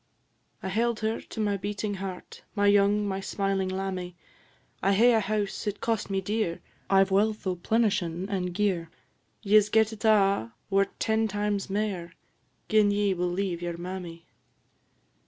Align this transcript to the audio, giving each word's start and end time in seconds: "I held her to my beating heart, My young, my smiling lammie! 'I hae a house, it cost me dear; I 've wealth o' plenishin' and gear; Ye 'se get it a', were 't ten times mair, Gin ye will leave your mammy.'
"I 0.63 0.69
held 0.69 1.01
her 1.01 1.21
to 1.21 1.39
my 1.39 1.57
beating 1.57 1.93
heart, 1.93 2.41
My 2.55 2.65
young, 2.65 3.07
my 3.07 3.19
smiling 3.19 3.69
lammie! 3.69 4.15
'I 4.81 4.93
hae 4.93 5.13
a 5.13 5.19
house, 5.19 5.67
it 5.67 5.79
cost 5.79 6.09
me 6.09 6.21
dear; 6.21 6.59
I 6.89 7.03
've 7.03 7.11
wealth 7.11 7.45
o' 7.45 7.55
plenishin' 7.55 8.27
and 8.27 8.51
gear; 8.51 8.89
Ye 9.43 9.59
'se 9.61 9.69
get 9.69 9.93
it 9.93 10.03
a', 10.03 10.53
were 10.71 10.85
't 10.85 10.99
ten 10.99 11.27
times 11.27 11.69
mair, 11.69 12.13
Gin 12.67 12.89
ye 12.89 13.13
will 13.13 13.29
leave 13.29 13.61
your 13.61 13.77
mammy.' 13.77 14.25